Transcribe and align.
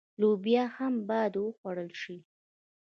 لوبیا 0.21 0.63
هم 0.77 0.93
باید 1.09 1.33
وخوړل 1.37 1.91
شي. 2.01 2.17